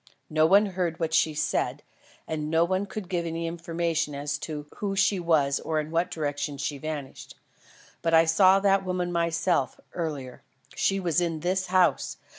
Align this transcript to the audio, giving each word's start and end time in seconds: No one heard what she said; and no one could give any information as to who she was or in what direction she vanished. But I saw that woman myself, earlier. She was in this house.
No 0.31 0.47
one 0.47 0.65
heard 0.65 0.99
what 0.99 1.13
she 1.13 1.35
said; 1.35 1.83
and 2.27 2.49
no 2.49 2.65
one 2.65 2.87
could 2.87 3.07
give 3.07 3.23
any 3.23 3.45
information 3.45 4.15
as 4.15 4.39
to 4.39 4.65
who 4.77 4.95
she 4.95 5.19
was 5.19 5.59
or 5.59 5.79
in 5.79 5.91
what 5.91 6.09
direction 6.09 6.57
she 6.57 6.79
vanished. 6.79 7.35
But 8.01 8.15
I 8.15 8.25
saw 8.25 8.59
that 8.61 8.83
woman 8.83 9.11
myself, 9.11 9.79
earlier. 9.93 10.41
She 10.73 10.99
was 10.99 11.21
in 11.21 11.41
this 11.41 11.67
house. 11.67 12.17